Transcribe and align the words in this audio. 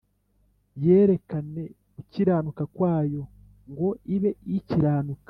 yerekane 0.83 1.63
gukiranuka 1.95 2.63
kwayo 2.75 3.21
ngo 3.69 3.89
ibe 4.15 4.31
Ikiranuka 4.57 5.19